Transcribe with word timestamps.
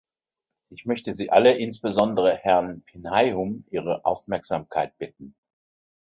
Ich 0.71 0.85
möchte 0.87 1.13
Sie 1.13 1.29
alle 1.29 1.55
insbesondere 1.59 2.35
Herrn 2.35 2.81
Pinheium 2.85 3.65
Ihre 3.69 4.03
Aufmerksamkeit 4.03 4.97
bitten. 4.97 5.35